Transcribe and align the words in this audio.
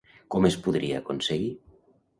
Com 0.35 0.47
es 0.49 0.57
podria 0.69 1.03
aconseguir? 1.05 1.55